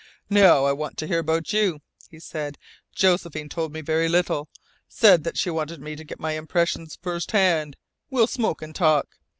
[0.31, 2.57] "Now I want to hear about you," he said.
[2.91, 4.49] "Josephine told me very little
[4.89, 7.77] said that she wanted me to get my impressions first hand.
[8.09, 9.19] We'll smoke and talk.